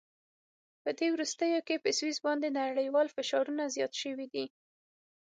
[0.83, 4.45] په دې وروستیو کې په سویس باندې نړیوال فشارونه زیات شوي دي.